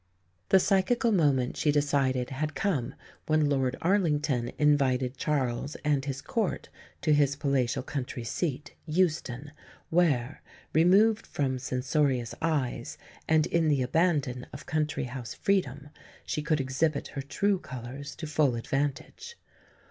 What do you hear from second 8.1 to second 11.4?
seat, Euston, where, removed